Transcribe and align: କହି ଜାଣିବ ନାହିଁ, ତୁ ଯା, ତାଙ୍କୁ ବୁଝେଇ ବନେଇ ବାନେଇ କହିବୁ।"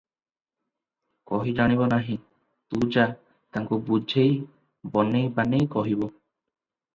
କହି 1.31 1.51
ଜାଣିବ 1.59 1.89
ନାହିଁ, 1.91 2.15
ତୁ 2.71 2.87
ଯା, 2.95 3.05
ତାଙ୍କୁ 3.59 3.79
ବୁଝେଇ 3.91 4.33
ବନେଇ 4.97 5.31
ବାନେଇ 5.37 5.71
କହିବୁ।" 5.77 6.11